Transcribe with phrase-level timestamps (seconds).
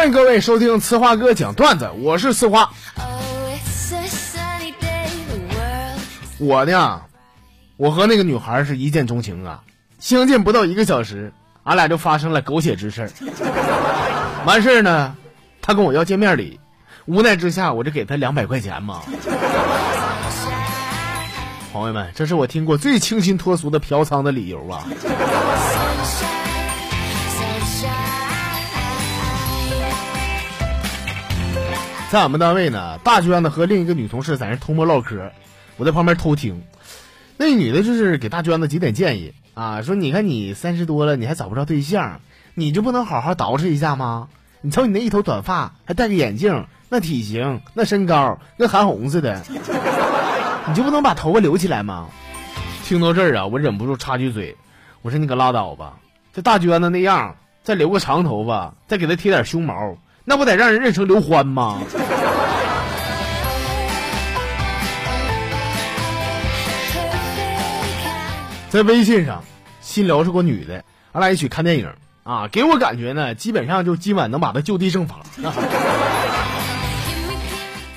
[0.00, 2.70] 欢迎各位收听呲花哥讲段子，我是呲花。
[6.38, 7.02] 我呢，
[7.76, 9.62] 我和那个女孩是一见钟情啊，
[9.98, 11.34] 相见不到一个小时，
[11.64, 13.12] 俺俩就发生了狗血之事
[14.46, 15.14] 完事儿呢，
[15.60, 16.58] 她跟我要见面礼，
[17.04, 19.02] 无奈之下，我就给她两百块钱嘛。
[21.74, 24.82] 朋友们，这是我听过最清新脱俗的嫖娼的理由啊！
[32.10, 35.30] 在俺们单位呢，大娟子和另一个女同事在那偷摸唠嗑，
[35.76, 36.60] 我在旁边偷听。
[37.36, 42.20] 那女的就是给大娟子几点建议啊，说你看你三十多了，你还找不着对象，
[42.54, 44.26] 你就不能好好捯饬一下吗？
[44.60, 49.40] 你瞅你那一头短发，还戴个眼镜，那体型，那身高，跟韩红似的。
[50.66, 52.08] 你就不能把头发留起来吗？
[52.82, 54.56] 听到这儿啊，我忍不住插句嘴，
[55.02, 56.00] 我说你可拉倒吧，
[56.32, 61.80] 这大娟子那样，再留个长头发，再给她贴点胸毛，那不得让人认成刘欢吗？
[68.68, 69.42] 在微信上
[69.80, 75.20] 新聊是个女的，俺俩一起看电影啊，给我感觉呢，基本上就今晚能把她就地正法。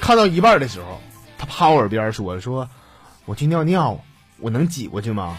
[0.00, 1.00] 看到一半的时候。
[1.38, 2.68] 她趴我耳边说：“说
[3.24, 3.98] 我去尿尿，
[4.38, 5.36] 我能挤过去吗？”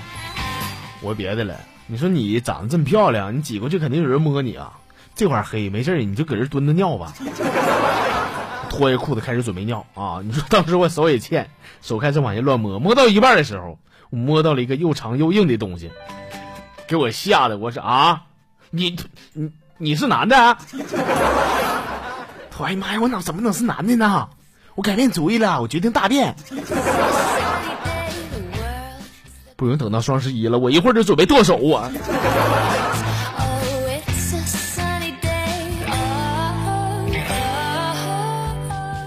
[1.00, 1.56] 我说别的了，
[1.88, 4.74] 你说你长得这么漂亮，你挤过去肯定有人摸你啊。
[5.16, 7.14] 这块黑没事你就搁这蹲着尿吧。
[8.70, 10.20] 脱下裤子开始准备尿啊！
[10.26, 11.48] 你说当时我手也欠，
[11.84, 13.78] 手开始往下乱摸，摸到一半的时候，
[14.10, 15.92] 我摸到了一个又长又硬的东西，
[16.88, 18.24] 给我吓得我说啊，
[18.72, 18.98] 你
[19.34, 20.58] 你你是男的？
[22.58, 24.28] 我哎呀妈呀，我哪怎么能是男的呢？
[24.74, 26.36] 我改变主意了，我决定大便。
[29.56, 31.92] 不用等到双十一了，我一会儿就准备剁手啊！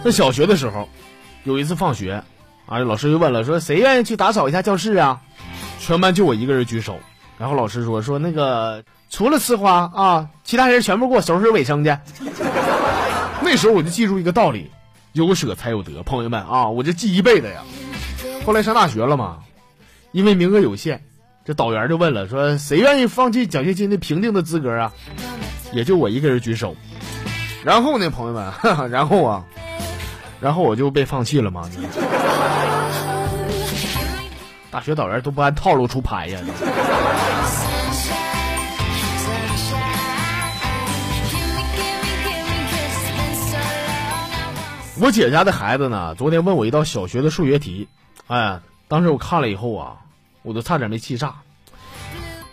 [0.06, 0.89] 在小学的时候，
[1.43, 2.22] 有一次放学，
[2.67, 5.21] 啊，老师就问了，说谁愿意去打扫一下教室啊？
[5.81, 6.97] 全班就我一个人举手。
[7.37, 11.91] 然后老师说，说那个除了吃花啊，其他人全部给我收拾卫生去。
[13.43, 14.71] 那时候我就记住一个道理。
[15.12, 17.65] 有舍才有得，朋友们啊，我就记一辈子呀。
[18.44, 19.38] 后来上大学了嘛，
[20.12, 21.03] 因为名额有限，
[21.44, 24.93] 这导员就问了，说谁愿意放弃奖学金的评定的资格啊？
[25.73, 26.77] 也就我一个人举手。
[27.65, 28.53] 然后呢，朋友们，
[28.88, 29.44] 然后啊，
[30.41, 31.69] 然后我就被放弃了嘛。
[34.70, 36.41] 大学导员都不按套路出牌呀。
[44.98, 47.86] 我姐家的孩子呢，昨天问我一道小学的数学题，
[48.28, 49.96] 哎，当时我看了以后啊，
[50.42, 51.34] 我都差点没气炸。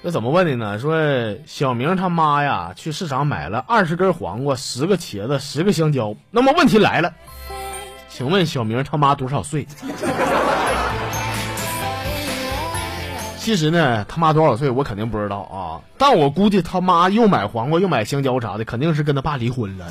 [0.01, 0.77] 那怎么问的呢？
[0.77, 0.97] 说
[1.45, 6.13] 小明他妈呀，去市场买了二十根黄瓜、十个茄子、十个香蕉。
[6.31, 7.13] 那么问题来了，
[8.15, 9.65] 请问小明他妈多少岁？
[13.39, 19.85] 其实呢，他妈多少岁我肯定不知道啊，但我估计他妈又买黄瓜又买香蕉啥的，肯定是跟他爸离婚了。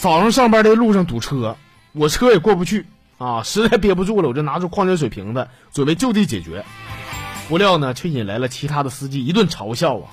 [0.00, 1.54] 早上上班的路上堵车，
[1.92, 2.86] 我车也过不去
[3.18, 3.42] 啊！
[3.44, 6.64] 实在憋不住了，我就拿出矿泉水瓶子，准备就地解决。
[7.50, 10.06] 不料呢，却引来了其他的司机一顿嘲笑啊！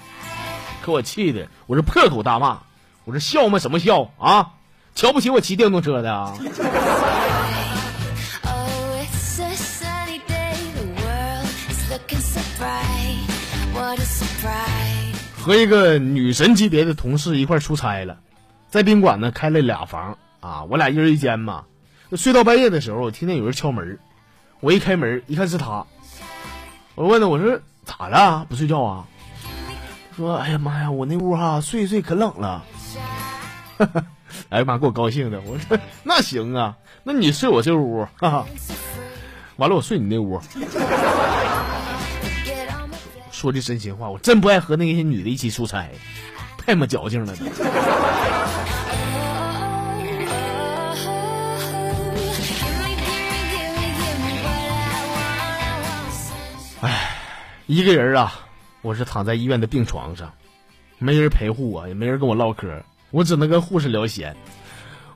[0.82, 2.62] 可我气的，我是破口大骂
[3.06, 3.60] ：“我说笑吗？
[3.60, 4.54] 什么笑啊？
[4.96, 6.34] 瞧不起我骑电动车的啊！”
[15.38, 18.18] 和一个女神级别的同事一块出差了。
[18.72, 21.66] 在宾馆呢，开了俩房啊，我俩一人一间嘛。
[22.14, 24.00] 睡到半夜的时候，我听见有人敲门，
[24.60, 25.86] 我一开门一看是他，
[26.98, 28.44] 我问他我说咋了？
[28.50, 29.06] 不睡觉啊？
[30.18, 32.66] 说哎呀妈呀，我那屋哈睡一睡可冷了。
[34.50, 38.00] 哎呀妈，给我高兴的，我说 那行啊，那你睡我这屋，
[39.58, 40.42] 完了我睡你那屋。
[43.32, 45.88] 说句真心话，我真不爱和那些女的一起出差，
[46.58, 47.36] 太没矫情了。
[57.66, 58.34] 一个人啊，
[58.82, 60.32] 我是躺在医院的病床上，
[61.00, 62.82] 没人陪护我，也没人跟我唠嗑，
[63.12, 64.36] 我只能跟护士聊闲。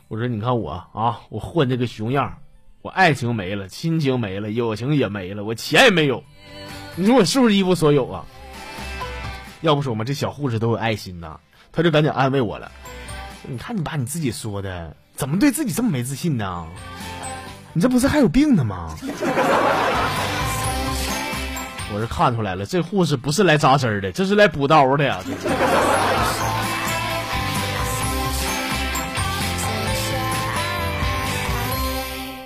[0.07, 2.37] 我说：“你看我啊，我混这个熊样，
[2.81, 6.21] 我爱情没了，亲情没了，友情也没了，我钱也没有。
[6.95, 8.25] 你说我是不是一无所有啊？
[9.61, 11.39] 要不说嘛，这小护士都有爱心呐，
[11.71, 12.69] 他就赶紧安慰我了。
[13.47, 16.67] 你看你把你自己说的，怎么对自己这么没自信呢？
[17.71, 18.93] 你这不是还有病呢吗？”
[21.93, 25.19] 我是看出来了，这护士不是来扎针的，这是来补刀的呀。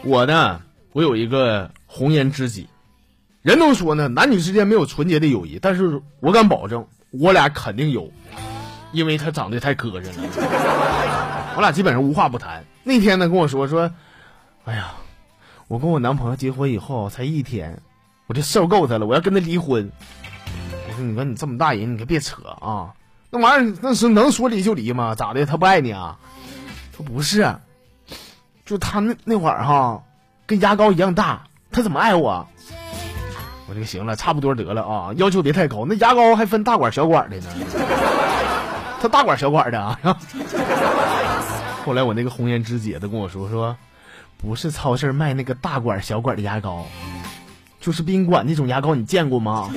[0.04, 0.62] 我呢，
[0.94, 2.68] 我有一个红颜知己，
[3.42, 8.12] 人都说呢，男女之间没有纯洁的友谊，但是我敢保证，我俩肯定有，
[8.92, 10.14] 因为他长得太磕碜了，
[11.56, 12.64] 我俩基本上无话不谈。
[12.84, 13.92] 那天呢，跟我说说，
[14.66, 14.94] 哎呀，
[15.68, 17.82] 我跟我男朋友结婚以后才一天，
[18.28, 19.92] 我就受够他了，我要跟他离婚。
[20.88, 22.94] 我说，你说你这么大人，你可别扯啊，
[23.30, 25.14] 那玩意儿那是能说离就离吗？
[25.16, 25.46] 咋的？
[25.46, 26.18] 他不爱你啊？
[26.98, 27.56] 他不是。
[28.66, 30.04] 就他那那会儿哈，
[30.48, 32.48] 跟牙膏一样大，他怎么爱我？
[33.68, 35.86] 我这个行了，差不多得了啊，要求别太高。
[35.88, 37.50] 那牙膏还分大管小管的呢，
[39.02, 40.00] 他大管小管的啊。
[41.86, 43.78] 后来我那个红颜知己他跟我说说，
[44.38, 46.88] 不是超市卖那个大管小管的牙膏，
[47.86, 49.70] 就是宾馆那种牙膏，你见过吗？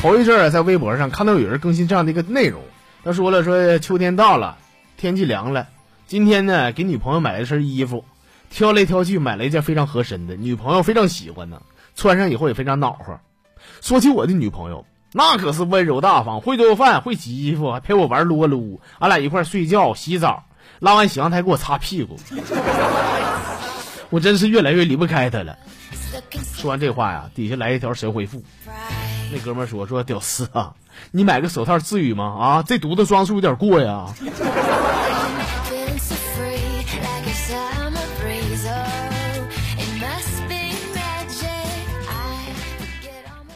[0.00, 2.62] 头一阵儿在微博上看到有人更新这样的一个内容，
[3.04, 4.56] 他说了说秋天到了，
[4.96, 5.68] 天气凉了，
[6.06, 8.02] 今天呢给女朋友买了身衣服，
[8.48, 11.60] 挑来挑去买了一件非常合身的，女朋友非常喜欢呢，
[11.94, 13.20] 穿上以后也非常暖和。
[13.82, 20.44] 说起我的女朋友，那可是温柔大方，会做饭，会洗衣服，还陪我玩撸啊撸，俺俩一块睡觉、洗澡，
[20.80, 22.18] 拉完洗完台给我擦屁股，
[24.10, 25.56] 我真是越来越离不开他了。
[26.56, 28.42] 说完这话呀，底下来一条神回复。
[29.32, 30.74] 那哥们说：“说屌丝啊，
[31.10, 32.24] 你买个手套至于吗？
[32.38, 34.06] 啊，这犊子装束有点过呀。”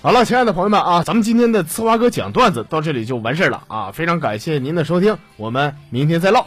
[0.01, 3.91] 好了，亲爱的朋友们啊，咱们今天的呲花哥讲段子到这里就完事儿了啊！
[3.93, 6.47] 非常感谢您的收听，我们明天再唠。